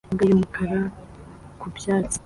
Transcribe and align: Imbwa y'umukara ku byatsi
Imbwa 0.11 0.23
y'umukara 0.29 0.79
ku 1.59 1.67
byatsi 1.75 2.17